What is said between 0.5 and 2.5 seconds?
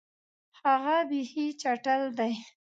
هغه بیخي چټل دی.